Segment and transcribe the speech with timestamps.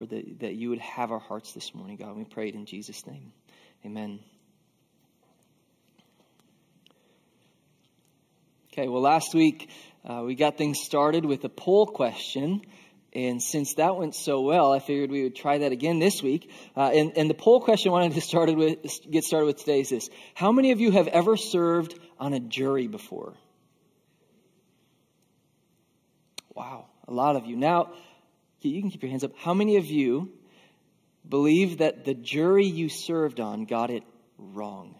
[0.00, 2.16] that, that you would have our hearts this morning, God.
[2.16, 3.32] We pray it in Jesus' name.
[3.84, 4.20] Amen.
[8.72, 9.68] Okay, well, last week
[10.08, 12.62] uh, we got things started with a poll question.
[13.12, 16.48] And since that went so well, I figured we would try that again this week.
[16.76, 18.78] Uh, and, and, the poll question I wanted to started with,
[19.10, 22.40] get started with today is this How many of you have ever served on a
[22.40, 23.34] jury before?
[26.54, 27.56] Wow, a lot of you.
[27.56, 27.92] Now,
[28.60, 29.36] you can keep your hands up.
[29.36, 30.32] How many of you
[31.28, 34.02] believe that the jury you served on got it
[34.38, 34.96] wrong?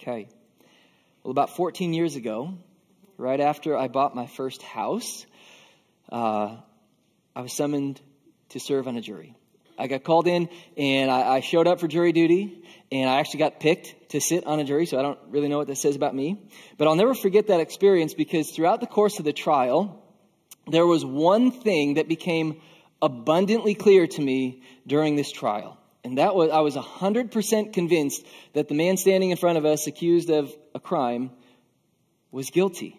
[0.00, 0.28] Okay.
[1.22, 2.54] Well, about 14 years ago,
[3.18, 5.26] right after I bought my first house,
[6.10, 6.56] uh,
[7.36, 8.00] I was summoned
[8.50, 9.36] to serve on a jury.
[9.78, 13.38] I got called in and I, I, showed up for jury duty and I actually
[13.38, 15.96] got picked to sit on a jury, so I don't really know what that says
[15.96, 16.38] about me.
[16.76, 19.99] But I'll never forget that experience because throughout the course of the trial,
[20.72, 22.60] there was one thing that became
[23.02, 25.78] abundantly clear to me during this trial.
[26.02, 29.86] And that was, I was 100% convinced that the man standing in front of us,
[29.86, 31.30] accused of a crime,
[32.30, 32.98] was guilty.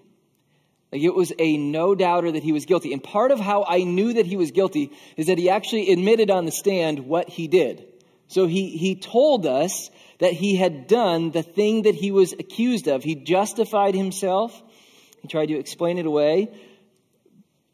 [0.91, 2.93] Like it was a no doubter that he was guilty.
[2.93, 6.29] And part of how I knew that he was guilty is that he actually admitted
[6.29, 7.87] on the stand what he did.
[8.27, 12.87] So he, he told us that he had done the thing that he was accused
[12.87, 13.03] of.
[13.03, 14.61] He justified himself.
[15.21, 16.49] He tried to explain it away,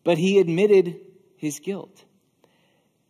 [0.08, 1.02] but he admitted
[1.36, 2.02] his guilt.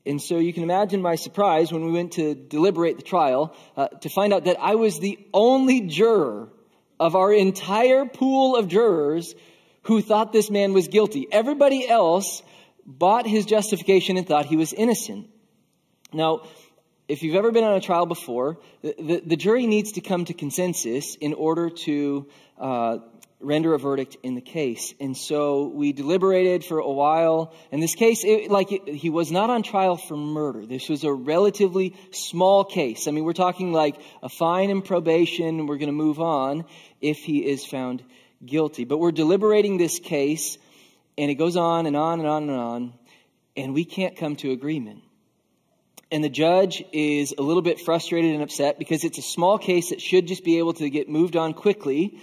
[0.03, 3.89] And so you can imagine my surprise when we went to deliberate the trial uh,
[4.01, 6.49] to find out that I was the only juror
[6.99, 9.35] of our entire pool of jurors
[9.83, 11.27] who thought this man was guilty.
[11.31, 12.41] Everybody else
[12.83, 15.29] bought his justification and thought he was innocent.
[16.11, 16.47] Now,
[17.07, 20.25] if you've ever been on a trial before, the, the, the jury needs to come
[20.25, 22.97] to consensus in order to uh,
[23.39, 24.93] render a verdict in the case.
[24.99, 27.53] And so we deliberated for a while.
[27.71, 30.65] In this case, it, like it, he was not on trial for murder.
[30.65, 33.07] This was a relatively small case.
[33.07, 35.67] I mean, we're talking like a fine and probation.
[35.67, 36.65] We're going to move on
[36.99, 38.03] if he is found
[38.43, 38.85] guilty.
[38.85, 40.57] But we're deliberating this case,
[41.17, 42.93] and it goes on and on and on and on,
[43.55, 45.03] and we can't come to agreement.
[46.11, 49.89] And the judge is a little bit frustrated and upset because it's a small case
[49.89, 52.19] that should just be able to get moved on quickly.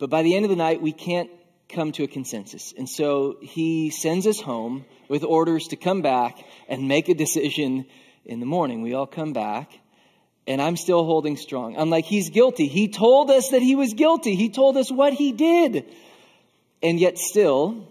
[0.00, 1.30] But by the end of the night, we can't
[1.68, 2.72] come to a consensus.
[2.76, 6.38] And so he sends us home with orders to come back
[6.68, 7.84] and make a decision
[8.24, 8.80] in the morning.
[8.80, 9.70] We all come back,
[10.46, 11.76] and I'm still holding strong.
[11.76, 12.66] I'm like, he's guilty.
[12.66, 15.84] He told us that he was guilty, he told us what he did.
[16.82, 17.86] And yet, still,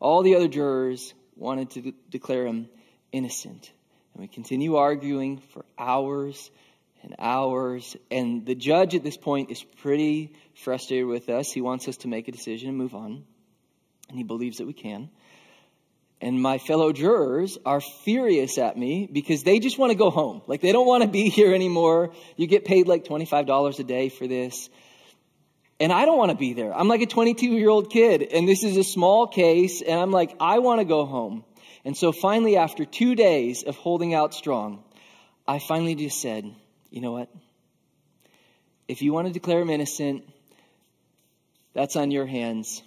[0.00, 2.70] all the other jurors wanted to de- declare him
[3.12, 3.70] innocent.
[4.14, 6.50] And we continue arguing for hours
[7.02, 7.96] and hours.
[8.10, 11.50] And the judge at this point is pretty frustrated with us.
[11.52, 13.24] He wants us to make a decision and move on.
[14.08, 15.10] And he believes that we can.
[16.20, 20.42] And my fellow jurors are furious at me because they just want to go home.
[20.46, 22.12] Like they don't want to be here anymore.
[22.36, 24.68] You get paid like $25 a day for this.
[25.80, 26.76] And I don't want to be there.
[26.76, 30.10] I'm like a 22 year old kid and this is a small case and I'm
[30.10, 31.44] like, I want to go home.
[31.84, 34.82] And so finally, after two days of holding out strong,
[35.46, 36.52] I finally just said,
[36.90, 37.30] you know what?
[38.88, 40.24] If you want to declare him innocent,
[41.78, 42.82] that's on your hands.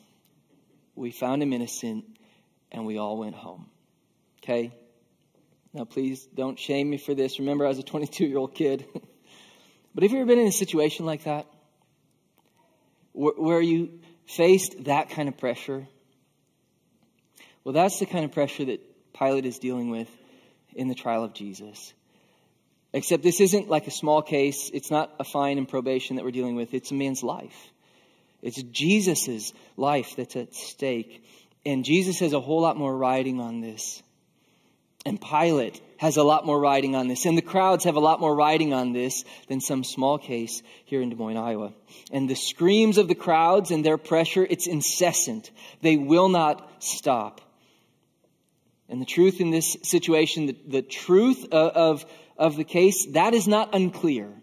[0.96, 2.04] We found him innocent
[2.74, 3.70] and we all went home.
[4.44, 4.74] Okay?
[5.74, 7.40] Now, please don't shame me for this.
[7.40, 8.86] Remember, I was a 22 year old kid.
[9.96, 11.48] but have you ever been in a situation like that?
[13.14, 15.88] Where you faced that kind of pressure?
[17.64, 18.82] Well, that's the kind of pressure that
[19.18, 20.10] Pilate is dealing with
[20.74, 21.94] in the trial of Jesus.
[22.92, 24.70] Except this isn't like a small case.
[24.74, 26.74] It's not a fine and probation that we're dealing with.
[26.74, 27.71] It's a man's life.
[28.42, 31.24] It's Jesus' life that's at stake.
[31.66, 34.02] And Jesus has a whole lot more riding on this.
[35.06, 37.26] And Pilate has a lot more riding on this.
[37.26, 41.02] And the crowds have a lot more riding on this than some small case here
[41.02, 41.74] in Des Moines, Iowa.
[42.12, 45.52] And the screams of the crowds and their pressure, it's incessant.
[45.82, 47.42] They will not stop.
[48.90, 51.72] And the truth in this situation, the, the truth of,
[52.04, 52.06] of
[52.42, 54.34] of the case, that is not unclear.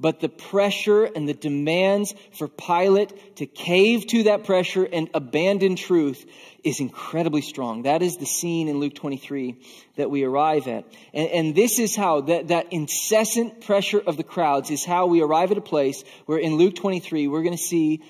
[0.00, 5.74] But the pressure and the demands for Pilate to cave to that pressure and abandon
[5.74, 6.24] truth
[6.62, 7.82] is incredibly strong.
[7.82, 9.56] That is the scene in Luke 23
[9.96, 10.84] that we arrive at.
[11.12, 15.20] And, and this is how, that, that incessant pressure of the crowds is how we
[15.20, 18.02] arrive at a place where in Luke 23 we're going to see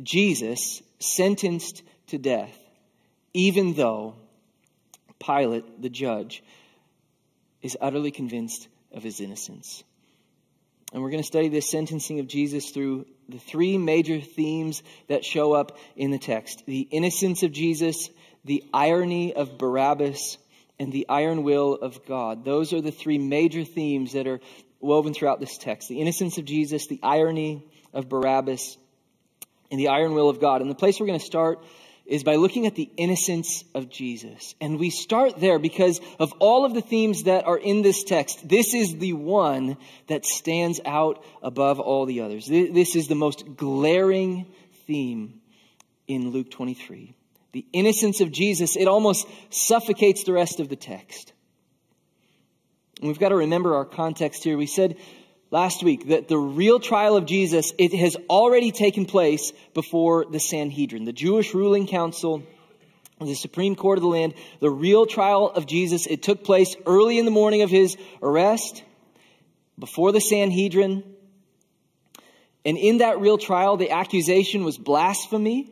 [0.00, 2.56] Jesus sentenced to death,
[3.32, 4.14] even though
[5.18, 6.44] Pilate, the judge,
[7.62, 9.82] is utterly convinced of his innocence.
[10.94, 15.24] And we're going to study this sentencing of Jesus through the three major themes that
[15.24, 18.10] show up in the text the innocence of Jesus,
[18.44, 20.38] the irony of Barabbas,
[20.78, 22.44] and the iron will of God.
[22.44, 24.38] Those are the three major themes that are
[24.78, 28.78] woven throughout this text the innocence of Jesus, the irony of Barabbas,
[29.72, 30.60] and the iron will of God.
[30.60, 31.58] And the place we're going to start
[32.06, 34.54] is by looking at the innocence of Jesus.
[34.60, 38.46] And we start there because of all of the themes that are in this text.
[38.46, 39.78] This is the one
[40.08, 42.46] that stands out above all the others.
[42.46, 44.46] This is the most glaring
[44.86, 45.40] theme
[46.06, 47.14] in Luke 23.
[47.52, 51.32] The innocence of Jesus, it almost suffocates the rest of the text.
[52.98, 54.56] And we've got to remember our context here.
[54.56, 54.96] We said
[55.54, 60.40] last week that the real trial of Jesus, it has already taken place before the
[60.40, 62.42] Sanhedrin, the Jewish ruling council,
[63.20, 64.34] the Supreme Court of the land.
[64.58, 68.82] The real trial of Jesus, it took place early in the morning of his arrest
[69.78, 71.04] before the Sanhedrin.
[72.64, 75.70] And in that real trial, the accusation was blasphemy,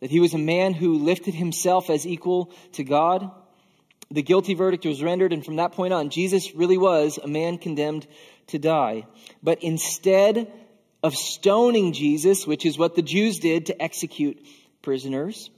[0.00, 3.30] that he was a man who lifted himself as equal to God.
[4.10, 7.58] The guilty verdict was rendered, and from that point on, Jesus really was a man
[7.58, 8.06] condemned
[8.48, 9.06] to die.
[9.42, 10.50] But instead
[11.02, 14.44] of stoning Jesus, which is what the Jews did to execute
[14.82, 15.50] prisoners,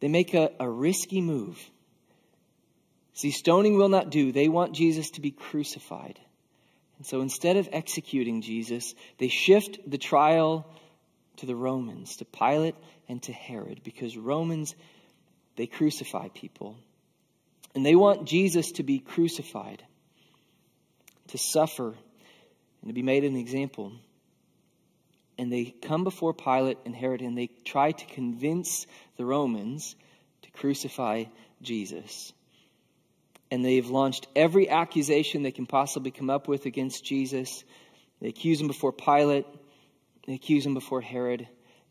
[0.00, 1.58] they make a, a risky move.
[3.12, 4.32] See, stoning will not do.
[4.32, 6.18] They want Jesus to be crucified.
[6.98, 10.66] And so instead of executing Jesus, they shift the trial
[11.36, 12.74] to the Romans, to Pilate
[13.08, 14.74] and to Herod, because Romans,
[15.56, 16.76] they crucify people.
[17.74, 19.82] And they want Jesus to be crucified
[21.28, 21.94] to suffer
[22.80, 23.92] and to be made an example.
[25.38, 28.86] And they come before Pilate and Herod and they try to convince
[29.16, 29.94] the Romans
[30.42, 31.24] to crucify
[31.60, 32.32] Jesus.
[33.50, 37.64] And they've launched every accusation they can possibly come up with against Jesus.
[38.20, 39.46] They accuse him before Pilate,
[40.26, 41.46] they accuse him before Herod,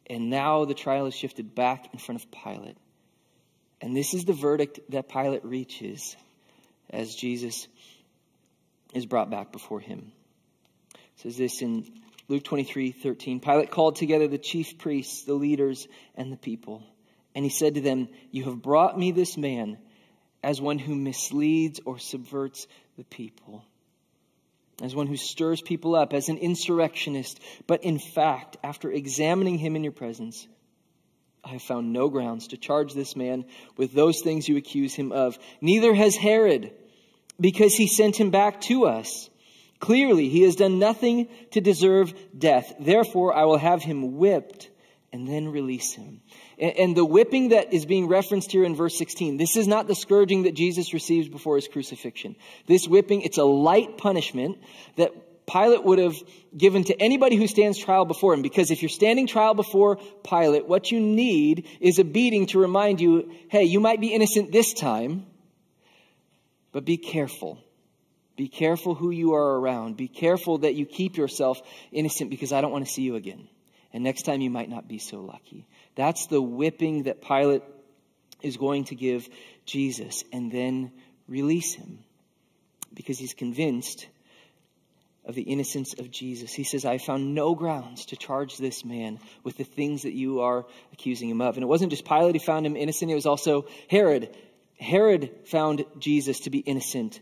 [0.07, 2.77] and now the trial is shifted back in front of Pilate.
[3.81, 6.15] And this is the verdict that Pilate reaches
[6.89, 7.67] as Jesus
[8.93, 10.11] is brought back before him.
[10.93, 11.85] It says this in
[12.27, 13.39] Luke 23 13.
[13.39, 16.83] Pilate called together the chief priests, the leaders, and the people.
[17.35, 19.77] And he said to them, You have brought me this man
[20.41, 22.67] as one who misleads or subverts
[22.97, 23.65] the people,
[24.81, 27.39] as one who stirs people up, as an insurrectionist.
[27.67, 30.47] But in fact, after examining him in your presence,
[31.45, 33.45] I have found no grounds to charge this man
[33.77, 35.37] with those things you accuse him of.
[35.61, 36.71] Neither has Herod
[37.39, 39.29] because he sent him back to us.
[39.79, 42.73] Clearly, he has done nothing to deserve death.
[42.79, 44.69] Therefore, I will have him whipped
[45.13, 46.21] and then release him.
[46.57, 49.95] And the whipping that is being referenced here in verse 16, this is not the
[49.95, 52.35] scourging that Jesus receives before his crucifixion.
[52.65, 54.57] This whipping, it's a light punishment
[54.95, 55.11] that
[55.47, 56.15] Pilate would have
[56.57, 58.41] given to anybody who stands trial before him.
[58.41, 62.99] Because if you're standing trial before Pilate, what you need is a beating to remind
[62.99, 65.25] you, hey, you might be innocent this time,
[66.71, 67.59] but be careful.
[68.35, 69.97] Be careful who you are around.
[69.97, 71.61] Be careful that you keep yourself
[71.91, 73.47] innocent because I don't want to see you again.
[73.93, 75.67] And next time you might not be so lucky.
[75.95, 77.61] That's the whipping that Pilate
[78.41, 79.29] is going to give
[79.65, 80.91] Jesus and then
[81.27, 81.99] release him
[82.93, 84.07] because he's convinced
[85.25, 86.53] of the innocence of Jesus.
[86.53, 90.41] He says, I found no grounds to charge this man with the things that you
[90.41, 91.55] are accusing him of.
[91.55, 94.35] And it wasn't just Pilate who found him innocent, it was also Herod.
[94.79, 97.19] Herod found Jesus to be innocent.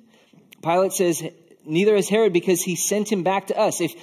[0.62, 1.24] Pilate says,
[1.66, 3.80] neither has Herod because he sent him back to us.
[3.80, 3.94] If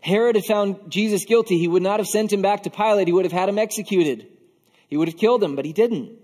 [0.00, 3.08] Herod had found Jesus guilty, he would not have sent him back to Pilate.
[3.08, 4.26] He would have had him executed.
[4.88, 6.21] He would have killed him, but he didn't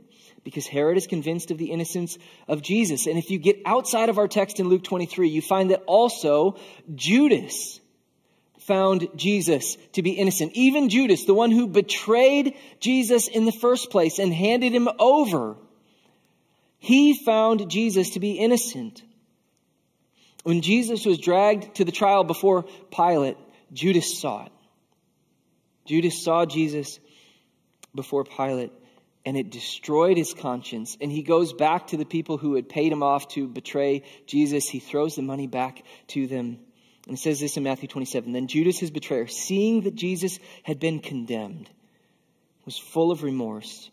[0.49, 3.07] because Herod is convinced of the innocence of Jesus.
[3.07, 6.57] And if you get outside of our text in Luke 23, you find that also
[6.95, 7.81] Judas
[8.61, 10.53] found Jesus to be innocent.
[10.55, 15.57] Even Judas, the one who betrayed Jesus in the first place and handed him over
[16.79, 19.03] he found Jesus to be innocent.
[20.45, 23.37] When Jesus was dragged to the trial before Pilate,
[23.73, 24.53] Judas saw it.
[25.85, 27.01] Judas saw Jesus
[27.95, 28.73] before Pilate,
[29.29, 30.97] and it destroyed his conscience.
[31.03, 34.67] And he goes back to the people who had paid him off to betray Jesus.
[34.67, 36.59] He throws the money back to them.
[37.07, 40.81] And it says this in Matthew 27 Then Judas, his betrayer, seeing that Jesus had
[40.81, 41.69] been condemned,
[42.65, 43.91] was full of remorse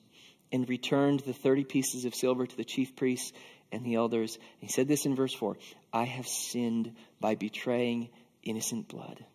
[0.54, 3.34] and returned the 30 pieces of silver to the chief priests
[3.74, 4.40] and the elders.
[4.60, 5.58] He said this in verse 4
[5.92, 8.08] I have sinned by betraying
[8.42, 9.26] innocent blood.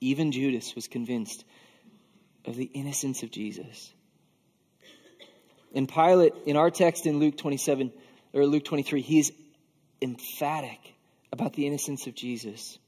[0.00, 1.44] Even Judas was convinced
[2.46, 3.92] of the innocence of Jesus.
[5.78, 7.92] In Pilate, in our text in Luke 27
[8.34, 9.30] or Luke 23, he's
[10.02, 10.80] emphatic
[11.32, 12.80] about the innocence of Jesus.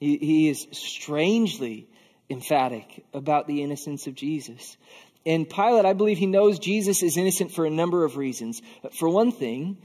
[0.00, 1.86] He, he is strangely
[2.30, 4.78] emphatic about the innocence of Jesus.
[5.26, 8.62] And Pilate, I believe he knows Jesus is innocent for a number of reasons.
[8.80, 9.76] But for one thing,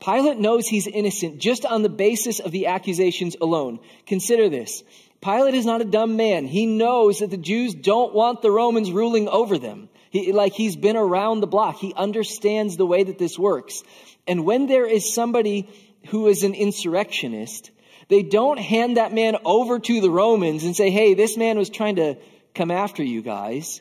[0.00, 3.80] Pilate knows he's innocent just on the basis of the accusations alone.
[4.06, 4.84] Consider this.
[5.20, 6.46] Pilate is not a dumb man.
[6.46, 9.88] He knows that the Jews don't want the Romans ruling over them.
[10.10, 11.76] He, like he's been around the block.
[11.76, 13.82] He understands the way that this works.
[14.26, 15.68] And when there is somebody
[16.08, 17.70] who is an insurrectionist,
[18.08, 21.70] they don't hand that man over to the Romans and say, hey, this man was
[21.70, 22.16] trying to
[22.54, 23.80] come after you guys.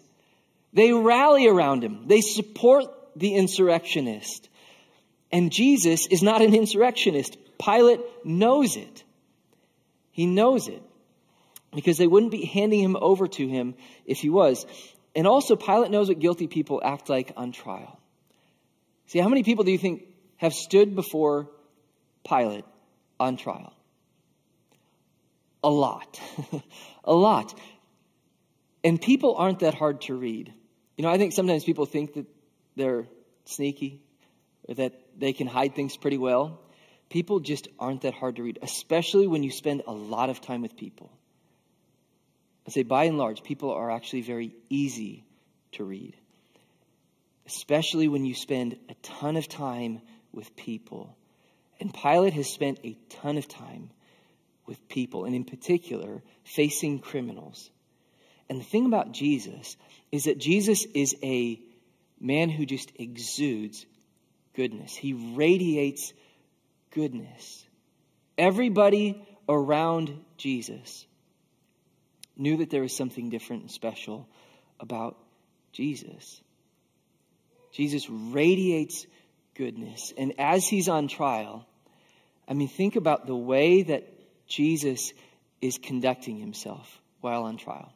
[0.73, 2.07] They rally around him.
[2.07, 4.49] They support the insurrectionist.
[5.31, 7.37] And Jesus is not an insurrectionist.
[7.57, 9.03] Pilate knows it.
[10.11, 10.81] He knows it
[11.73, 14.65] because they wouldn't be handing him over to him if he was.
[15.17, 17.99] And also, Pilate knows what guilty people act like on trial.
[19.07, 20.03] See, how many people do you think
[20.35, 21.49] have stood before
[22.23, 22.65] Pilate
[23.19, 23.73] on trial?
[25.63, 26.21] A lot.
[27.03, 27.59] a lot.
[28.83, 30.53] And people aren't that hard to read.
[30.97, 32.27] You know, I think sometimes people think that
[32.75, 33.07] they're
[33.45, 33.99] sneaky
[34.69, 36.61] or that they can hide things pretty well.
[37.09, 40.61] People just aren't that hard to read, especially when you spend a lot of time
[40.61, 41.16] with people.
[42.67, 45.23] I say by and large, people are actually very easy
[45.73, 46.15] to read,
[47.45, 50.01] especially when you spend a ton of time
[50.33, 51.15] with people.
[51.79, 53.89] And Pilate has spent a ton of time
[54.65, 57.69] with people, and in particular, facing criminals.
[58.49, 59.77] And the thing about Jesus
[60.11, 61.61] is that Jesus is a
[62.19, 63.85] man who just exudes
[64.55, 64.93] goodness.
[64.93, 66.11] He radiates
[66.91, 67.65] goodness.
[68.37, 71.05] Everybody around Jesus
[72.37, 74.27] knew that there was something different and special
[74.79, 75.17] about
[75.71, 76.41] Jesus.
[77.71, 79.05] Jesus radiates
[79.55, 80.13] goodness.
[80.17, 81.65] And as he's on trial,
[82.47, 84.07] I mean, think about the way that
[84.47, 85.13] Jesus
[85.61, 87.91] is conducting himself while on trial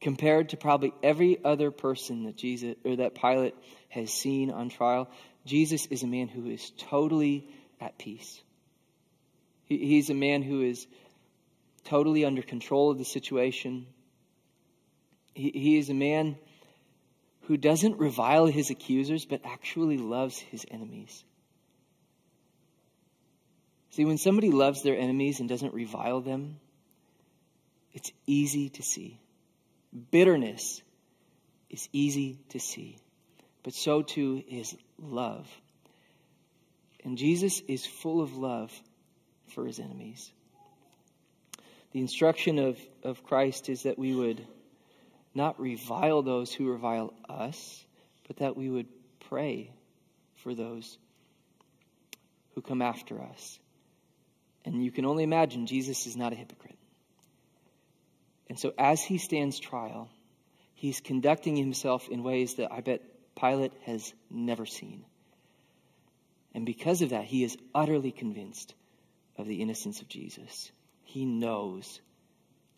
[0.00, 3.54] compared to probably every other person that Jesus or that Pilate
[3.88, 5.08] has seen on trial,
[5.44, 7.48] Jesus is a man who is totally
[7.80, 8.40] at peace.
[9.64, 10.86] He, he's a man who is
[11.86, 13.86] totally under control of the situation.
[15.34, 16.36] He, he is a man
[17.42, 21.24] who doesn't revile his accusers, but actually loves his enemies.
[23.90, 26.58] See, when somebody loves their enemies and doesn't revile them,
[27.94, 29.18] it's easy to see.
[30.10, 30.82] Bitterness
[31.70, 32.98] is easy to see,
[33.62, 35.48] but so too is love.
[37.04, 38.72] And Jesus is full of love
[39.54, 40.30] for his enemies.
[41.96, 44.46] The instruction of, of Christ is that we would
[45.34, 47.86] not revile those who revile us,
[48.26, 48.88] but that we would
[49.30, 49.70] pray
[50.34, 50.98] for those
[52.54, 53.58] who come after us.
[54.66, 56.76] And you can only imagine Jesus is not a hypocrite.
[58.50, 60.10] And so, as he stands trial,
[60.74, 63.00] he's conducting himself in ways that I bet
[63.40, 65.06] Pilate has never seen.
[66.52, 68.74] And because of that, he is utterly convinced
[69.38, 70.70] of the innocence of Jesus.
[71.16, 71.98] He knows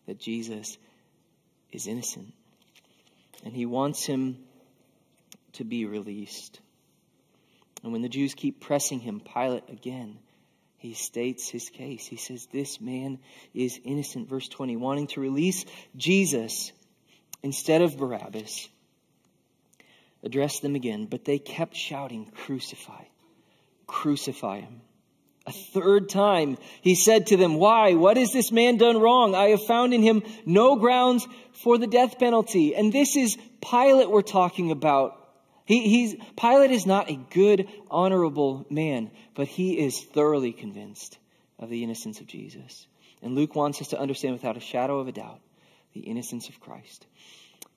[0.07, 0.77] that Jesus
[1.73, 2.31] is innocent.
[3.43, 4.37] And he wants him
[5.53, 6.61] to be released.
[7.83, 10.19] And when the Jews keep pressing him, Pilate again
[10.77, 12.05] he states his case.
[12.05, 13.19] He says, This man
[13.53, 14.29] is innocent.
[14.29, 15.65] Verse 20, wanting to release
[15.97, 16.71] Jesus
[17.43, 18.69] instead of Barabbas,
[20.23, 23.03] addressed them again, but they kept shouting, Crucify,
[23.85, 24.79] crucify him.
[25.47, 27.95] A third time he said to them, Why?
[27.95, 29.33] What has this man done wrong?
[29.33, 32.75] I have found in him no grounds for the death penalty.
[32.75, 35.15] And this is Pilate we're talking about.
[35.65, 41.17] He, he's, Pilate is not a good, honorable man, but he is thoroughly convinced
[41.59, 42.87] of the innocence of Jesus.
[43.21, 45.41] And Luke wants us to understand without a shadow of a doubt
[45.93, 47.05] the innocence of Christ.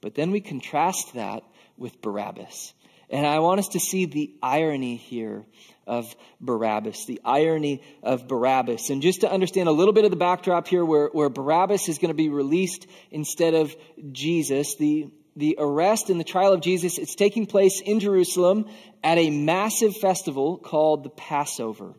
[0.00, 1.42] But then we contrast that
[1.76, 2.74] with Barabbas.
[3.10, 5.44] And I want us to see the irony here
[5.86, 8.90] of Barabbas, the irony of Barabbas.
[8.90, 11.98] And just to understand a little bit of the backdrop here, where, where Barabbas is
[11.98, 13.74] going to be released instead of
[14.12, 18.66] Jesus, the the arrest and the trial of Jesus, it's taking place in Jerusalem
[19.02, 21.94] at a massive festival called the Passover.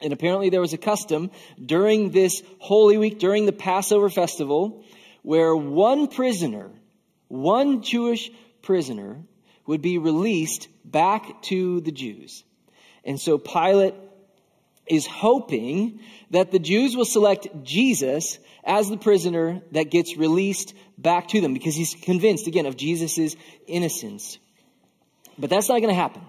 [0.00, 1.30] And apparently there was a custom
[1.64, 4.84] during this Holy Week, during the Passover festival,
[5.22, 6.70] where one prisoner,
[7.28, 8.30] one Jewish
[8.62, 9.22] prisoner,
[9.66, 12.44] would be released back to the Jews.
[13.04, 13.94] And so Pilate
[14.86, 16.00] is hoping
[16.30, 21.54] that the Jews will select Jesus as the prisoner that gets released back to them
[21.54, 24.38] because he's convinced, again, of Jesus' innocence.
[25.38, 26.22] But that's not going to happen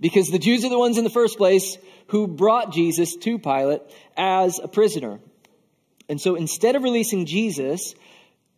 [0.00, 3.82] because the Jews are the ones in the first place who brought Jesus to Pilate
[4.16, 5.20] as a prisoner.
[6.08, 7.94] And so instead of releasing Jesus,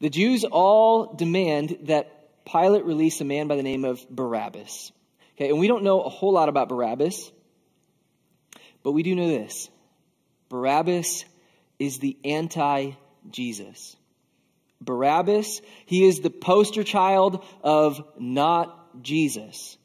[0.00, 4.92] the Jews all demand that Pilate released a man by the name of Barabbas.
[5.36, 7.30] Okay, and we don't know a whole lot about Barabbas,
[8.82, 9.68] but we do know this
[10.48, 11.24] Barabbas
[11.78, 12.92] is the anti
[13.30, 13.96] Jesus.
[14.80, 19.78] Barabbas, he is the poster child of not Jesus.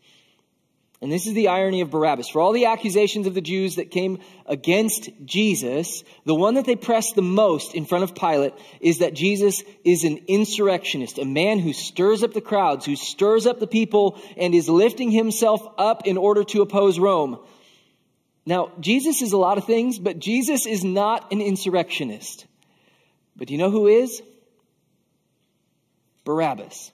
[0.99, 2.29] And this is the irony of Barabbas.
[2.29, 6.75] For all the accusations of the Jews that came against Jesus, the one that they
[6.75, 11.59] press the most in front of Pilate is that Jesus is an insurrectionist, a man
[11.59, 16.07] who stirs up the crowds, who stirs up the people, and is lifting himself up
[16.07, 17.39] in order to oppose Rome.
[18.47, 22.47] Now, Jesus is a lot of things, but Jesus is not an insurrectionist.
[23.35, 24.23] But do you know who is?
[26.23, 26.91] Barabbas.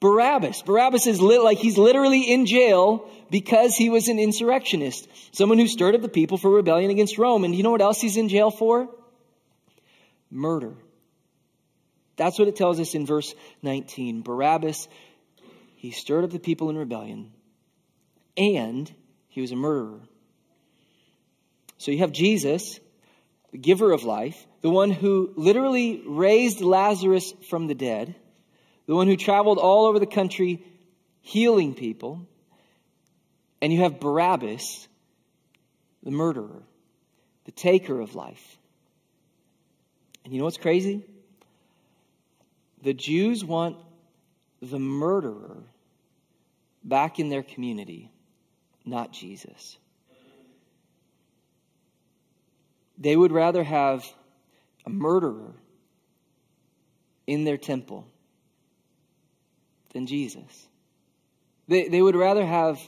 [0.00, 0.62] Barabbas.
[0.62, 5.06] Barabbas is lit, like he's literally in jail because he was an insurrectionist.
[5.32, 7.44] Someone who stirred up the people for rebellion against Rome.
[7.44, 8.88] And you know what else he's in jail for?
[10.30, 10.74] Murder.
[12.16, 14.22] That's what it tells us in verse 19.
[14.22, 14.88] Barabbas,
[15.76, 17.32] he stirred up the people in rebellion
[18.36, 18.92] and
[19.28, 20.00] he was a murderer.
[21.78, 22.78] So you have Jesus,
[23.52, 28.14] the giver of life, the one who literally raised Lazarus from the dead
[28.86, 30.62] the one who traveled all over the country
[31.20, 32.26] healing people.
[33.62, 34.88] And you have Barabbas,
[36.02, 36.62] the murderer,
[37.44, 38.58] the taker of life.
[40.24, 41.04] And you know what's crazy?
[42.82, 43.76] The Jews want
[44.62, 45.62] the murderer
[46.82, 48.10] back in their community,
[48.84, 49.76] not Jesus.
[52.98, 54.06] They would rather have
[54.86, 55.54] a murderer
[57.26, 58.06] in their temple
[59.92, 60.68] than Jesus.
[61.68, 62.80] They, they would rather have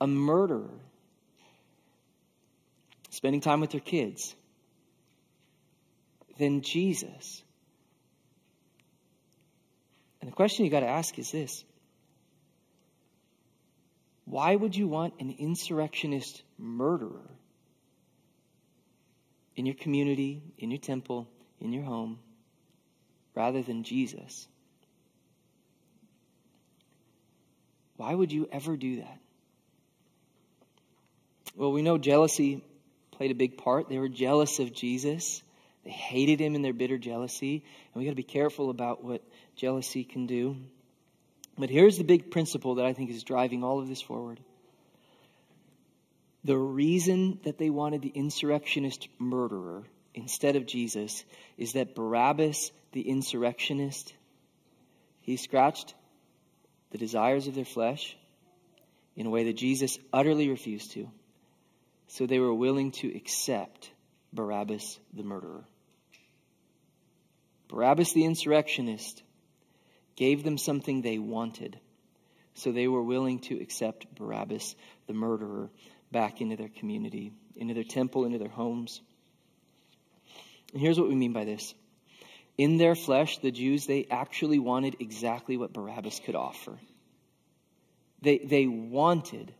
[0.00, 0.70] a murderer
[3.10, 4.34] spending time with their kids
[6.38, 7.42] than Jesus.
[10.20, 11.64] And the question you got to ask is this
[14.24, 17.30] Why would you want an insurrectionist murderer
[19.56, 21.28] in your community, in your temple,
[21.60, 22.18] in your home,
[23.34, 24.48] rather than Jesus?
[28.02, 29.18] Why would you ever do that?
[31.54, 32.64] Well, we know jealousy
[33.12, 33.88] played a big part.
[33.88, 35.40] They were jealous of Jesus.
[35.84, 37.62] They hated him in their bitter jealousy.
[37.94, 39.22] And we got to be careful about what
[39.54, 40.56] jealousy can do.
[41.56, 44.40] But here's the big principle that I think is driving all of this forward.
[46.42, 51.22] The reason that they wanted the insurrectionist murderer instead of Jesus
[51.56, 54.12] is that Barabbas, the insurrectionist,
[55.20, 55.94] he scratched
[56.92, 58.16] the desires of their flesh
[59.16, 61.10] in a way that Jesus utterly refused to.
[62.06, 63.90] So they were willing to accept
[64.32, 65.64] Barabbas the murderer.
[67.68, 69.22] Barabbas the insurrectionist
[70.16, 71.78] gave them something they wanted.
[72.54, 74.76] So they were willing to accept Barabbas
[75.06, 75.70] the murderer
[76.10, 79.00] back into their community, into their temple, into their homes.
[80.72, 81.74] And here's what we mean by this
[82.58, 86.78] in their flesh, the Jews, they actually wanted exactly what Barabbas could offer.
[88.20, 89.52] They, they wanted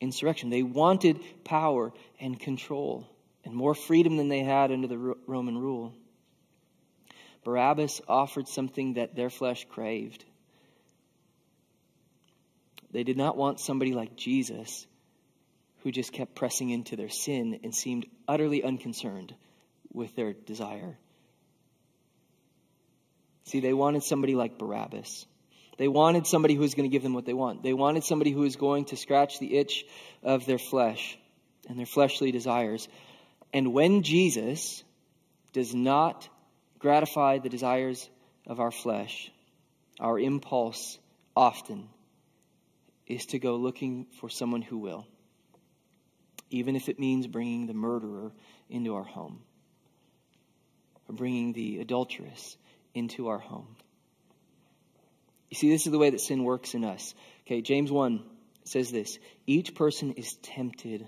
[0.00, 0.50] insurrection.
[0.50, 3.08] They wanted power and control
[3.44, 5.94] and more freedom than they had under the Roman rule.
[7.44, 10.24] Barabbas offered something that their flesh craved.
[12.90, 14.86] They did not want somebody like Jesus
[15.82, 19.32] who just kept pressing into their sin and seemed utterly unconcerned
[19.92, 20.98] with their desire.
[23.46, 25.26] See, they wanted somebody like Barabbas.
[25.78, 27.62] They wanted somebody who was going to give them what they want.
[27.62, 29.84] They wanted somebody who was going to scratch the itch
[30.22, 31.18] of their flesh
[31.68, 32.88] and their fleshly desires.
[33.52, 34.82] And when Jesus
[35.52, 36.28] does not
[36.78, 38.08] gratify the desires
[38.46, 39.30] of our flesh,
[40.00, 40.98] our impulse
[41.36, 41.88] often
[43.06, 45.06] is to go looking for someone who will,
[46.50, 48.32] even if it means bringing the murderer
[48.68, 49.40] into our home
[51.08, 52.56] or bringing the adulteress
[52.96, 53.76] into our home.
[55.50, 57.14] You see, this is the way that sin works in us.
[57.46, 58.24] Okay, James 1
[58.64, 61.06] says this Each person is tempted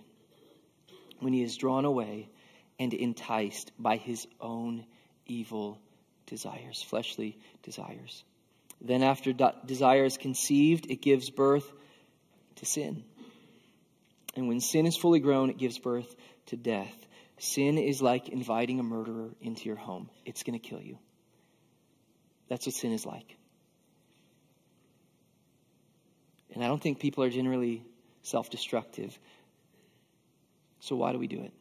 [1.18, 2.28] when he is drawn away
[2.78, 4.84] and enticed by his own
[5.26, 5.80] evil
[6.26, 8.22] desires, fleshly desires.
[8.80, 11.68] Then, after desire is conceived, it gives birth
[12.56, 13.02] to sin.
[14.36, 16.14] And when sin is fully grown, it gives birth
[16.46, 16.94] to death.
[17.38, 20.98] Sin is like inviting a murderer into your home, it's going to kill you.
[22.48, 23.36] That's what sin is like.
[26.54, 27.84] And I don't think people are generally
[28.22, 29.18] self destructive.
[30.80, 31.52] So why do we do it?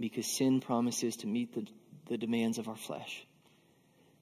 [0.00, 1.66] Because sin promises to meet the,
[2.06, 3.26] the demands of our flesh.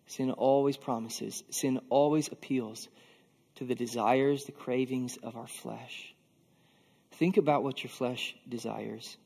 [0.07, 2.89] Sin always promises, sin always appeals
[3.57, 6.15] to the desires, the cravings of our flesh.
[7.13, 9.17] Think about what your flesh desires.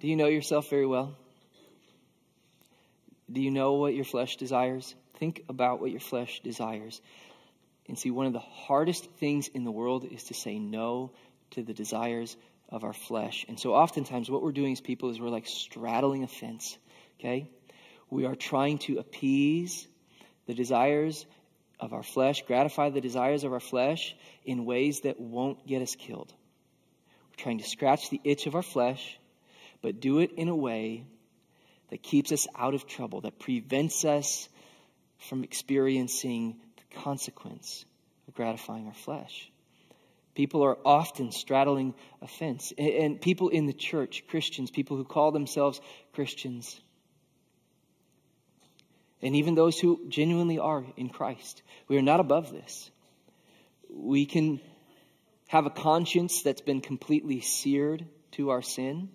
[0.00, 1.16] Do you know yourself very well?
[3.30, 4.94] Do you know what your flesh desires?
[5.18, 7.00] Think about what your flesh desires.
[7.86, 11.12] And see, one of the hardest things in the world is to say no
[11.52, 12.36] to the desires
[12.68, 13.44] of our flesh.
[13.48, 16.78] And so oftentimes what we're doing as people is we're like straddling a fence,
[17.18, 17.50] okay?
[18.08, 19.86] We are trying to appease
[20.46, 21.26] the desires
[21.78, 24.14] of our flesh, gratify the desires of our flesh
[24.44, 26.32] in ways that won't get us killed.
[27.30, 29.18] We're trying to scratch the itch of our flesh,
[29.82, 31.04] but do it in a way
[31.90, 34.48] that keeps us out of trouble, that prevents us
[35.18, 37.84] from experiencing the consequence
[38.26, 39.50] of gratifying our flesh.
[40.34, 42.72] People are often straddling a fence.
[42.78, 45.80] And people in the church, Christians, people who call themselves
[46.12, 46.80] Christians,
[49.20, 51.62] and even those who genuinely are in Christ.
[51.88, 52.90] We are not above this.
[53.92, 54.60] We can
[55.48, 59.10] have a conscience that's been completely seared to our sin,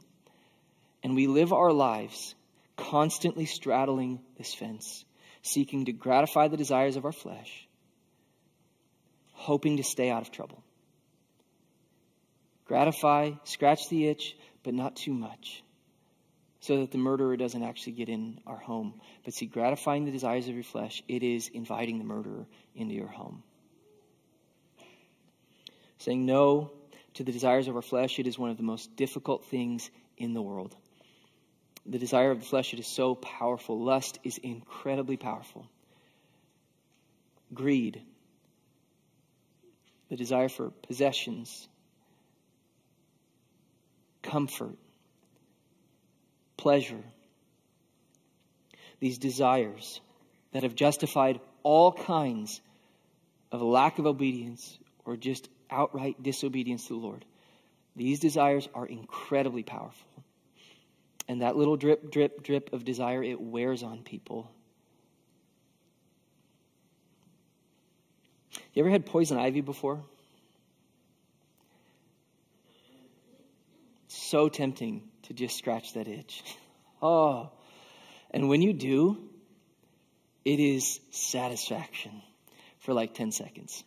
[1.01, 2.35] and we live our lives
[2.75, 5.05] constantly straddling this fence,
[5.41, 7.67] seeking to gratify the desires of our flesh,
[9.33, 10.63] hoping to stay out of trouble.
[12.65, 15.63] Gratify, scratch the itch, but not too much
[16.65, 18.99] so that the murderer doesn't actually get in our home.
[19.23, 23.07] But see, gratifying the desires of your flesh, it is inviting the murderer into your
[23.07, 23.43] home.
[25.99, 26.71] Saying no
[27.13, 30.33] to the desires of our flesh, it is one of the most difficult things in
[30.33, 30.75] the world.
[31.85, 33.79] The desire of the flesh, it is so powerful.
[33.79, 35.67] Lust is incredibly powerful.
[37.53, 38.01] Greed,
[40.09, 41.67] the desire for possessions,
[44.23, 44.77] comfort,
[46.57, 47.03] pleasure,
[48.99, 50.01] these desires
[50.53, 52.61] that have justified all kinds
[53.51, 57.25] of lack of obedience or just outright disobedience to the Lord.
[57.95, 60.24] These desires are incredibly powerful.
[61.27, 64.51] And that little drip, drip, drip of desire, it wears on people.
[68.73, 70.03] You ever had poison ivy before?
[74.07, 76.43] So tempting to just scratch that itch.
[77.01, 77.51] Oh,
[78.31, 79.29] and when you do,
[80.45, 82.23] it is satisfaction
[82.79, 83.83] for like 10 seconds.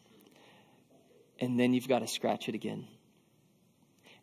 [1.40, 2.86] And then you've got to scratch it again.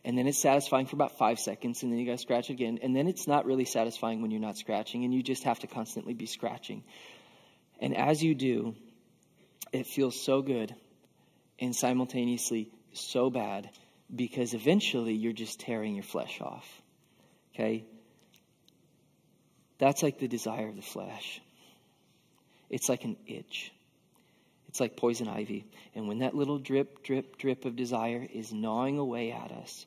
[0.06, 2.78] And then it's satisfying for about five seconds, and then you got to scratch again.
[2.84, 5.68] And then it's not really satisfying when you're not scratching, and you just have to
[5.68, 6.84] constantly be scratching.
[7.80, 8.76] And as you do,
[9.74, 10.76] it feels so good
[11.58, 13.72] and simultaneously so bad
[14.16, 16.82] because eventually you're just tearing your flesh off.
[17.56, 17.86] Okay?
[19.80, 21.42] That's like the desire of the flesh.
[22.70, 23.72] It's like an itch.
[24.68, 25.66] It's like poison ivy.
[25.96, 29.86] And when that little drip, drip, drip of desire is gnawing away at us,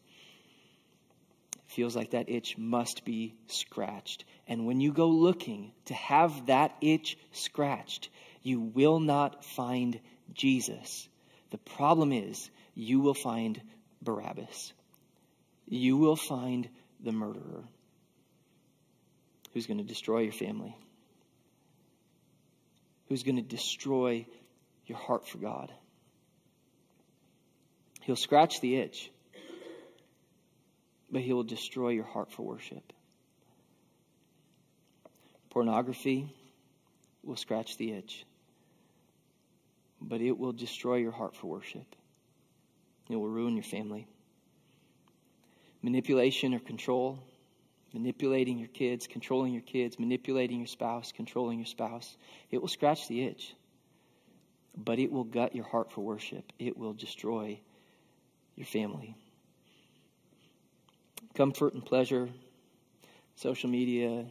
[1.68, 4.24] feels like that itch must be scratched.
[4.46, 8.08] And when you go looking to have that itch scratched,
[8.42, 10.00] you will not find
[10.32, 11.08] Jesus.
[11.50, 13.60] The problem is, you will find
[14.02, 14.72] Barabbas.
[15.66, 16.68] You will find
[17.00, 17.64] the murderer
[19.52, 20.76] who's going to destroy your family,
[23.08, 24.26] who's going to destroy
[24.86, 25.72] your heart for God.
[28.02, 29.10] He'll scratch the itch,
[31.10, 32.92] but he will destroy your heart for worship.
[35.50, 36.34] Pornography
[37.22, 38.24] will scratch the itch,
[40.00, 41.96] but it will destroy your heart for worship.
[43.08, 44.06] It will ruin your family
[45.82, 47.18] manipulation or control,
[47.92, 52.16] manipulating your kids, controlling your kids, manipulating your spouse, controlling your spouse,
[52.50, 53.54] it will scratch the itch.
[54.76, 56.52] But it will gut your heart for worship.
[56.58, 57.60] It will destroy
[58.54, 59.16] your family.
[61.38, 62.28] Comfort and pleasure,
[63.36, 64.26] social media,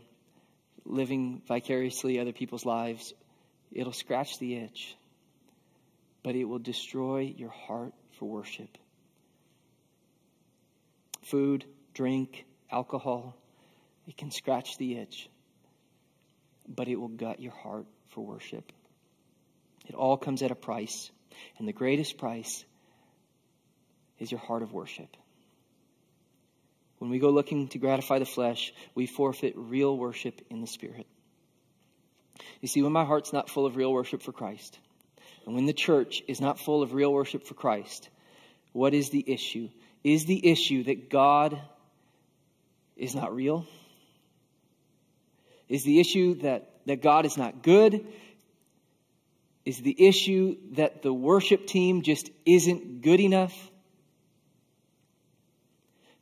[0.83, 3.13] living vicariously other people's lives,
[3.71, 4.93] it'll scratch the itch.
[6.21, 8.77] But it will destroy your heart for worship
[11.23, 13.37] food, drink, alcohol.
[14.05, 15.29] It can scratch the itch,
[16.67, 18.69] but it will gut your heart for worship.
[19.87, 21.09] It all comes at a price,
[21.57, 22.65] and the greatest price
[24.19, 25.15] is your heart of worship.
[26.99, 31.05] When we go looking to gratify the flesh, we forfeit real worship in the Spirit.
[32.61, 34.79] You see, when my heart's not full of real worship for Christ,
[35.45, 38.09] and when the church is not full of real worship for Christ,
[38.73, 39.69] what is the issue?
[40.03, 41.59] is the issue that God
[42.95, 43.65] is not real?
[45.67, 48.05] Is the issue that, that God is not good?
[49.65, 53.53] Is the issue that the worship team just isn't good enough?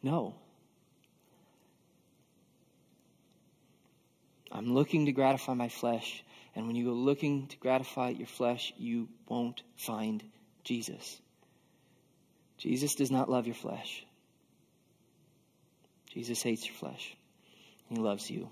[0.01, 0.35] No.
[4.55, 6.23] I'm looking to gratify my flesh.
[6.55, 10.23] And when you go looking to gratify your flesh, you won't find
[10.63, 11.19] Jesus.
[12.57, 14.05] Jesus does not love your flesh.
[16.13, 17.17] Jesus hates your flesh.
[17.89, 18.49] He loves you.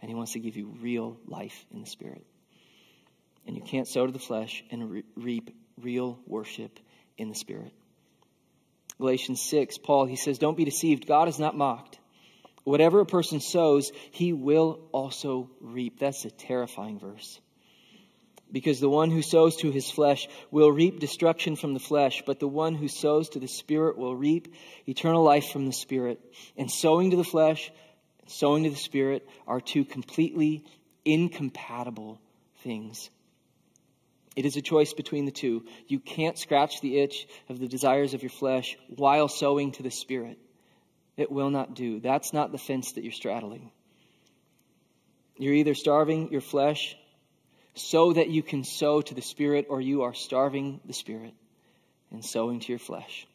[0.00, 2.24] And he wants to give you real life in the Spirit.
[3.48, 5.50] And you can't sow to the flesh and re- reap
[5.82, 6.78] real worship
[7.18, 7.72] in the Spirit.
[8.98, 11.08] Galatians 6, Paul, he says, Don't be deceived.
[11.08, 11.98] God is not mocked.
[12.66, 16.00] Whatever a person sows, he will also reap.
[16.00, 17.40] That's a terrifying verse.
[18.50, 22.40] Because the one who sows to his flesh will reap destruction from the flesh, but
[22.40, 24.52] the one who sows to the Spirit will reap
[24.84, 26.18] eternal life from the Spirit.
[26.56, 27.70] And sowing to the flesh
[28.22, 30.64] and sowing to the Spirit are two completely
[31.04, 32.20] incompatible
[32.64, 33.10] things.
[34.34, 35.66] It is a choice between the two.
[35.86, 39.92] You can't scratch the itch of the desires of your flesh while sowing to the
[39.92, 40.40] Spirit.
[41.16, 42.00] It will not do.
[42.00, 43.70] That's not the fence that you're straddling.
[45.38, 46.96] You're either starving your flesh
[47.74, 51.34] so that you can sow to the Spirit, or you are starving the Spirit
[52.10, 53.26] and sowing to your flesh.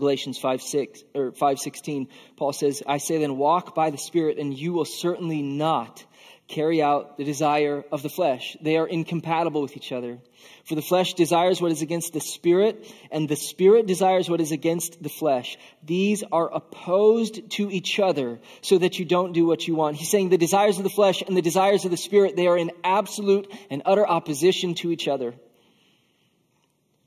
[0.00, 4.52] Galatians 5, 6, or 5.16, Paul says, I say then, walk by the Spirit, and
[4.52, 6.04] you will certainly not
[6.50, 8.56] carry out the desire of the flesh.
[8.60, 10.18] They are incompatible with each other.
[10.64, 14.50] For the flesh desires what is against the spirit, and the spirit desires what is
[14.50, 15.56] against the flesh.
[15.84, 19.96] These are opposed to each other so that you don't do what you want.
[19.96, 22.58] He's saying the desires of the flesh and the desires of the spirit, they are
[22.58, 25.34] in absolute and utter opposition to each other.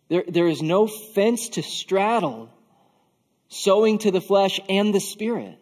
[0.07, 2.49] There, there is no fence to straddle
[3.53, 5.59] sowing to the flesh and the spirit.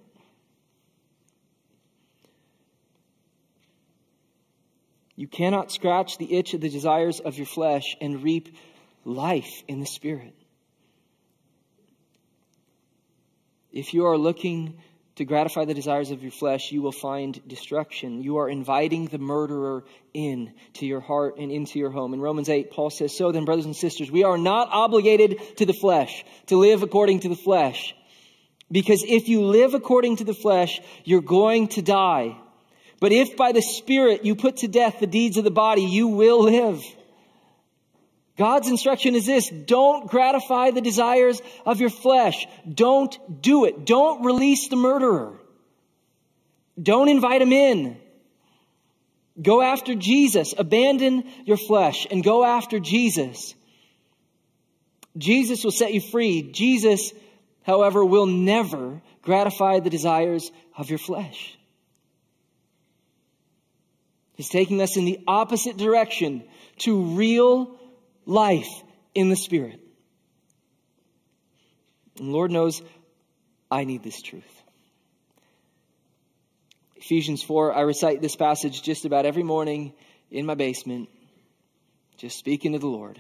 [5.15, 8.55] You cannot scratch the itch of the desires of your flesh and reap
[9.05, 10.33] life in the Spirit.
[13.71, 14.79] If you are looking
[15.21, 18.23] to gratify the desires of your flesh, you will find destruction.
[18.23, 19.83] You are inviting the murderer
[20.15, 22.15] in to your heart and into your home.
[22.15, 25.67] In Romans 8, Paul says, So then, brothers and sisters, we are not obligated to
[25.67, 27.93] the flesh, to live according to the flesh.
[28.71, 32.35] Because if you live according to the flesh, you're going to die.
[32.99, 36.07] But if by the Spirit you put to death the deeds of the body, you
[36.07, 36.83] will live.
[38.41, 42.47] God's instruction is this don't gratify the desires of your flesh.
[42.67, 43.85] Don't do it.
[43.85, 45.39] Don't release the murderer.
[46.81, 47.97] Don't invite him in.
[49.39, 50.55] Go after Jesus.
[50.57, 53.53] Abandon your flesh and go after Jesus.
[55.15, 56.41] Jesus will set you free.
[56.41, 57.13] Jesus,
[57.61, 61.55] however, will never gratify the desires of your flesh.
[64.33, 66.43] He's taking us in the opposite direction
[66.79, 67.77] to real
[68.25, 68.69] life
[69.13, 69.79] in the Spirit.
[72.19, 72.81] And Lord knows
[73.69, 74.43] I need this truth.
[76.95, 79.93] Ephesians 4, I recite this passage just about every morning
[80.29, 81.09] in my basement,
[82.17, 83.19] just speaking to the Lord.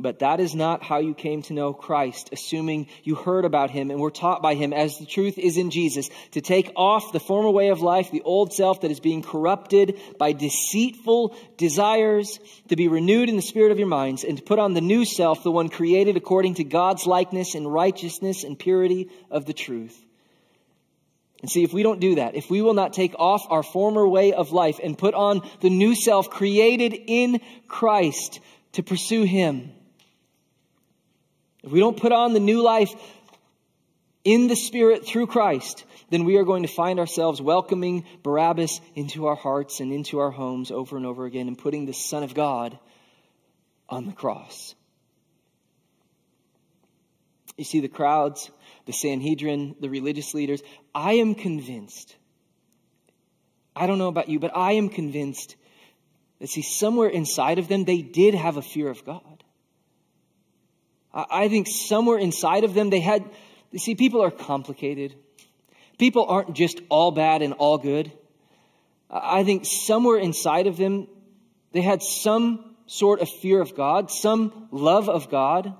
[0.00, 3.92] But that is not how you came to know Christ, assuming you heard about him
[3.92, 7.20] and were taught by him as the truth is in Jesus, to take off the
[7.20, 12.76] former way of life, the old self that is being corrupted by deceitful desires, to
[12.76, 15.44] be renewed in the spirit of your minds, and to put on the new self,
[15.44, 19.96] the one created according to God's likeness and righteousness and purity of the truth.
[21.40, 24.08] And see, if we don't do that, if we will not take off our former
[24.08, 28.40] way of life and put on the new self created in Christ
[28.72, 29.70] to pursue him,
[31.64, 32.94] if we don't put on the new life
[34.22, 39.26] in the Spirit through Christ, then we are going to find ourselves welcoming Barabbas into
[39.26, 42.34] our hearts and into our homes over and over again and putting the Son of
[42.34, 42.78] God
[43.88, 44.74] on the cross.
[47.56, 48.50] You see, the crowds,
[48.86, 50.62] the Sanhedrin, the religious leaders,
[50.94, 52.16] I am convinced.
[53.76, 55.56] I don't know about you, but I am convinced
[56.40, 59.43] that, see, somewhere inside of them, they did have a fear of God.
[61.14, 63.24] I think somewhere inside of them, they had,
[63.70, 65.14] you see, people are complicated.
[65.96, 68.10] People aren't just all bad and all good.
[69.08, 71.06] I think somewhere inside of them,
[71.70, 75.74] they had some sort of fear of God, some love of God.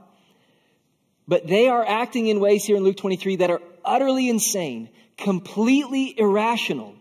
[1.26, 6.16] But they are acting in ways here in Luke 23 that are utterly insane, completely
[6.16, 6.94] irrational.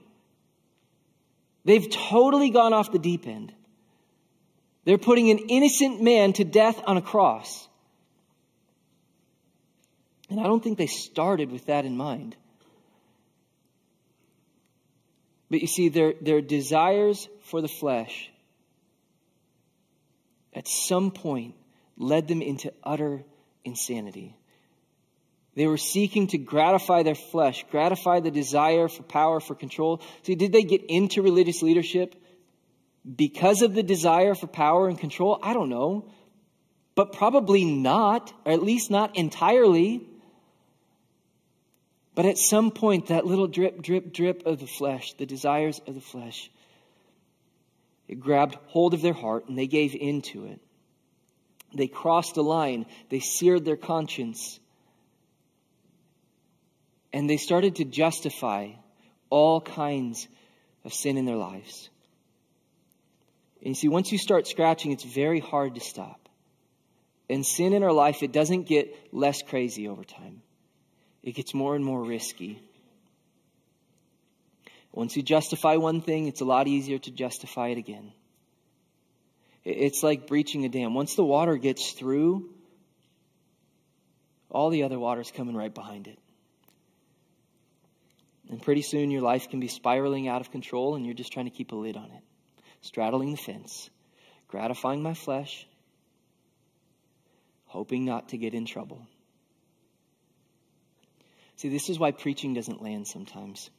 [1.65, 3.54] They've totally gone off the deep end.
[4.86, 7.67] They're putting an innocent man to death on a cross.
[10.34, 12.36] And I don't think they started with that in mind.
[15.52, 18.32] But you see, their, their desires for the flesh
[20.52, 21.54] at some point
[22.00, 23.24] led them into utter
[23.63, 24.36] insanity.
[25.54, 30.02] They were seeking to gratify their flesh, gratify the desire for power, for control.
[30.24, 32.15] See, did they get into religious leadership
[33.15, 35.38] because of the desire for power and control?
[35.43, 36.10] I don't know.
[36.96, 40.08] But probably not, or at least not entirely.
[42.15, 45.95] But at some point, that little drip, drip, drip of the flesh, the desires of
[45.95, 46.52] the flesh,
[48.08, 50.60] it grabbed hold of their heart and they gave in to it.
[51.73, 54.60] They crossed the line, they seared their conscience,
[57.12, 58.73] and they started to justify
[59.32, 60.28] all kinds
[60.86, 61.89] of sin in their lives.
[63.62, 66.30] And you see, once you start scratching, it's very hard to stop.
[67.28, 70.43] And sin in our life, it doesn't get less crazy over time
[71.24, 72.62] it gets more and more risky.
[74.92, 78.12] Once you justify one thing, it's a lot easier to justify it again.
[79.64, 80.94] It's like breaching a dam.
[80.94, 82.50] Once the water gets through,
[84.50, 86.20] all the other water's coming right behind it.
[88.50, 91.46] And pretty soon your life can be spiraling out of control and you're just trying
[91.46, 92.22] to keep a lid on it,
[92.82, 93.90] straddling the fence,
[94.48, 95.66] gratifying my flesh,
[97.66, 99.08] hoping not to get in trouble.
[101.63, 103.69] See, this is why preaching doesn't land sometimes.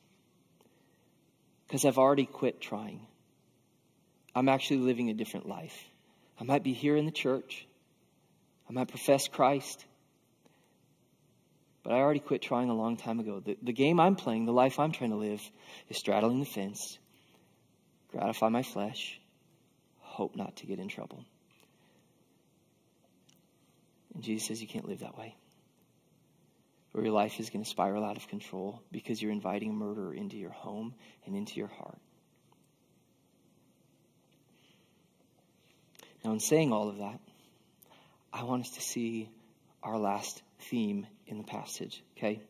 [1.67, 3.07] Because I've already quit trying.
[4.35, 5.85] I'm actually living a different life.
[6.41, 7.67] I might be here in the church,
[8.71, 9.85] I might profess Christ,
[11.83, 13.41] but I already quit trying a long time ago.
[13.41, 15.43] The, the game I'm playing, the life I'm trying to live,
[15.91, 16.99] is straddling the fence,
[18.13, 19.21] gratify my flesh,
[20.01, 21.23] hope not to get in trouble.
[24.15, 25.35] And Jesus says you can't live that way
[26.95, 30.15] or your life is going to spiral out of control because you're inviting a murderer
[30.15, 30.95] into your home
[31.27, 31.99] and into your heart.
[36.25, 37.21] Now, in saying all of that,
[38.33, 39.29] I want us to see
[39.83, 42.41] our last theme in the passage, okay?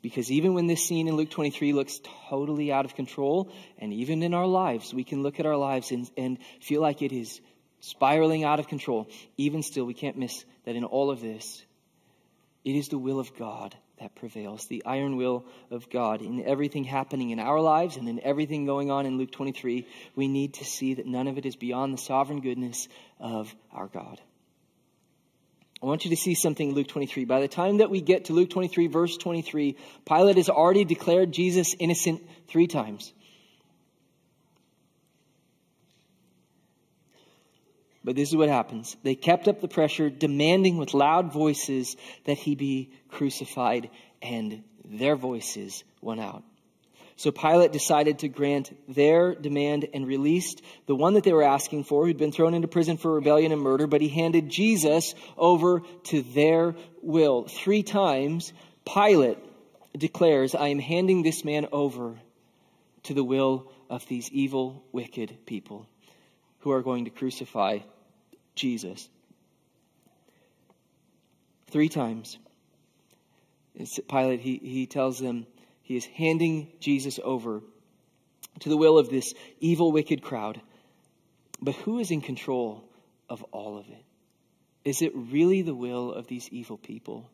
[0.00, 2.00] Because even when this scene in Luke 23 looks
[2.30, 5.90] totally out of control, and even in our lives, we can look at our lives
[5.90, 7.40] and, and feel like it is
[7.80, 9.08] spiraling out of control.
[9.36, 11.62] Even still, we can't miss that in all of this,
[12.64, 16.22] it is the will of God that prevails, the iron will of God.
[16.22, 20.28] In everything happening in our lives and in everything going on in Luke 23, we
[20.28, 24.20] need to see that none of it is beyond the sovereign goodness of our God.
[25.82, 27.24] I want you to see something in Luke 23.
[27.24, 31.32] By the time that we get to Luke 23, verse 23, Pilate has already declared
[31.32, 33.12] Jesus innocent three times.
[38.02, 38.96] But this is what happens.
[39.02, 43.90] They kept up the pressure, demanding with loud voices that he be crucified,
[44.22, 46.42] and their voices went out.
[47.16, 51.84] So Pilate decided to grant their demand and released the one that they were asking
[51.84, 55.82] for, who'd been thrown into prison for rebellion and murder, but he handed Jesus over
[56.04, 57.44] to their will.
[57.44, 58.54] Three times,
[58.86, 59.36] Pilate
[59.94, 62.18] declares, I am handing this man over
[63.02, 65.86] to the will of these evil, wicked people
[66.60, 67.78] who are going to crucify
[68.54, 69.08] Jesus.
[71.70, 72.38] Three times,
[74.08, 75.46] Pilate, he, he tells them
[75.82, 77.62] he is handing Jesus over
[78.60, 80.60] to the will of this evil, wicked crowd.
[81.62, 82.84] But who is in control
[83.28, 84.04] of all of it?
[84.84, 87.30] Is it really the will of these evil people?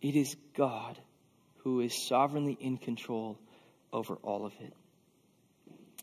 [0.00, 0.98] It is God
[1.58, 3.38] who is sovereignly in control
[3.92, 4.72] over all of it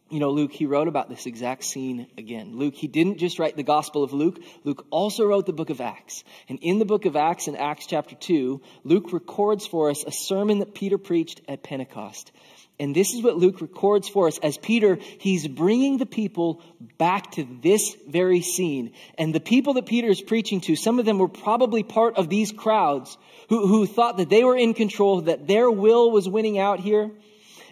[0.10, 2.58] you know, Luke, he wrote about this exact scene again.
[2.58, 5.82] Luke, he didn't just write the Gospel of Luke, Luke also wrote the book of
[5.82, 6.24] Acts.
[6.48, 10.12] And in the book of Acts, in Acts chapter 2, Luke records for us a
[10.12, 12.32] sermon that Peter preached at Pentecost.
[12.78, 16.62] And this is what Luke records for us as Peter, he's bringing the people
[16.98, 18.92] back to this very scene.
[19.18, 22.30] And the people that Peter is preaching to, some of them were probably part of
[22.30, 23.18] these crowds
[23.50, 27.12] who, who thought that they were in control, that their will was winning out here.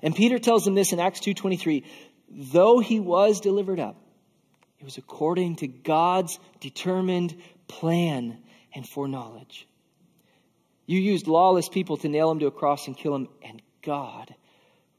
[0.02, 1.84] And Peter tells them this in Acts 2.23
[2.36, 3.96] though he was delivered up,
[4.80, 7.36] it was according to God's determined
[7.68, 8.38] plan
[8.74, 9.68] and foreknowledge.
[10.86, 14.34] You used lawless people to nail him to a cross and kill him, and God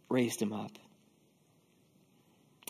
[0.09, 0.72] raised him up.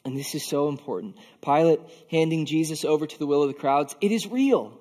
[0.04, 1.16] And this is so important.
[1.40, 4.78] Pilate handing Jesus over to the will of the crowds, it is real.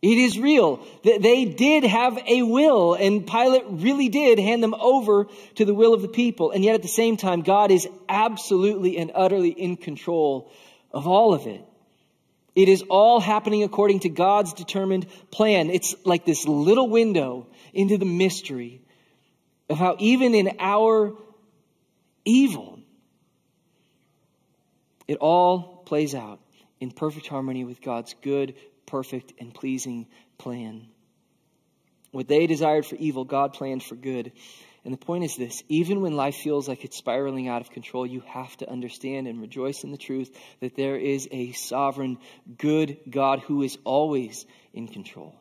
[0.00, 0.86] It is real.
[1.04, 5.26] That they did have a will, and Pilate really did hand them over
[5.56, 6.52] to the will of the people.
[6.52, 10.52] And yet at the same time, God is absolutely and utterly in control
[10.92, 11.64] of all of it.
[12.54, 15.70] It is all happening according to God's determined plan.
[15.70, 18.82] It's like this little window into the mystery
[19.68, 21.14] of how even in our
[22.24, 22.80] evil,
[25.06, 26.40] it all plays out
[26.80, 28.54] in perfect harmony with God's good,
[28.88, 30.06] perfect, and pleasing
[30.38, 30.88] plan.
[32.10, 34.32] What they desired for evil, God planned for good.
[34.84, 38.06] And the point is this even when life feels like it's spiraling out of control,
[38.06, 42.18] you have to understand and rejoice in the truth that there is a sovereign,
[42.56, 45.34] good God who is always in control,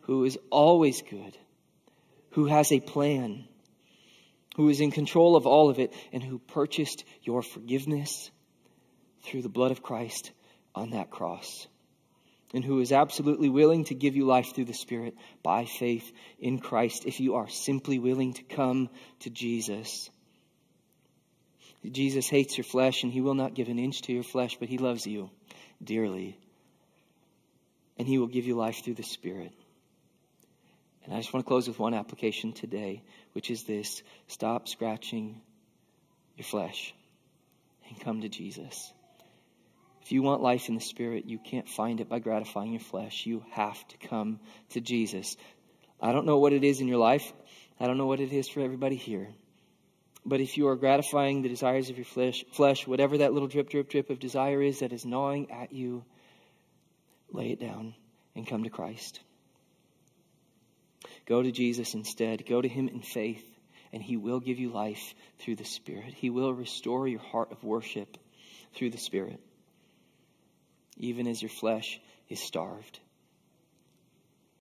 [0.00, 1.36] who is always good,
[2.30, 3.44] who has a plan,
[4.56, 8.30] who is in control of all of it, and who purchased your forgiveness
[9.22, 10.32] through the blood of Christ
[10.74, 11.68] on that cross
[12.54, 16.58] and who is absolutely willing to give you life through the Spirit by faith in
[16.58, 18.88] Christ if you are simply willing to come
[19.20, 20.10] to Jesus.
[21.84, 24.68] Jesus hates your flesh and he will not give an inch to your flesh, but
[24.68, 25.30] he loves you
[25.82, 26.38] dearly.
[27.98, 29.52] And he will give you life through the Spirit.
[31.04, 35.40] And I just want to close with one application today, which is this stop scratching
[36.36, 36.92] your flesh
[37.88, 38.92] and come to Jesus.
[40.06, 43.26] If you want life in the Spirit, you can't find it by gratifying your flesh.
[43.26, 44.38] You have to come
[44.70, 45.36] to Jesus.
[46.00, 47.32] I don't know what it is in your life.
[47.80, 49.34] I don't know what it is for everybody here.
[50.24, 53.68] But if you are gratifying the desires of your flesh, flesh, whatever that little drip,
[53.68, 56.04] drip, drip of desire is that is gnawing at you,
[57.32, 57.92] lay it down
[58.36, 59.18] and come to Christ.
[61.26, 62.46] Go to Jesus instead.
[62.46, 63.44] Go to Him in faith,
[63.92, 66.14] and He will give you life through the Spirit.
[66.14, 68.16] He will restore your heart of worship
[68.72, 69.40] through the Spirit
[70.96, 73.00] even as your flesh is starved.